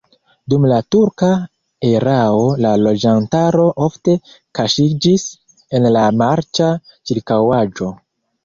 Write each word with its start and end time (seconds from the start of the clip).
Dum 0.51 0.63
la 0.69 0.77
turka 0.93 1.27
erao 1.89 2.39
la 2.67 2.71
loĝantaro 2.85 3.67
ofte 3.89 4.15
kaŝiĝis 4.61 5.29
en 5.81 5.87
la 5.99 6.07
marĉa 6.23 6.73
ĉirkaŭaĵo. 6.89 7.93